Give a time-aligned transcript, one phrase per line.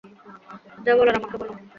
[0.85, 1.57] যা বলার আমাকে বলুন।